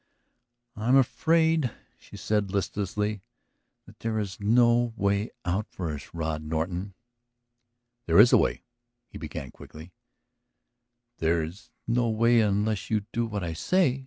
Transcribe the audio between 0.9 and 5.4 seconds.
afraid," she said listlessly, "that there is no way